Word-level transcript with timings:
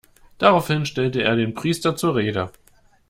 Daraufhin 0.39 0.87
stellte 0.87 1.21
er 1.21 1.35
den 1.35 1.53
Priester 1.53 1.95
zur 1.95 2.15
Rede. 2.15 2.51